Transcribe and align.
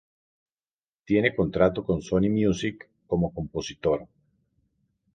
Tiene 1.05 1.35
contrato 1.35 1.83
con 1.85 2.01
Sony 2.01 2.27
Music 2.27 2.89
como 3.05 3.31
compositor. 3.31 4.07